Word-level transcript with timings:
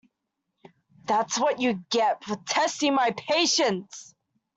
That’s 1.05 1.37
what 1.39 1.59
you 1.61 1.75
get 1.91 2.23
for 2.23 2.35
testing 2.47 2.95
my 2.95 3.11
patience. 3.11 4.15